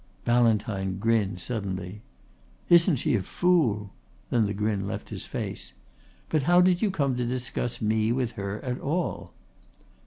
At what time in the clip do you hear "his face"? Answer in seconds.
5.09-5.73